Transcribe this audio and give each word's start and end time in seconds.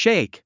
Shake. 0.00 0.42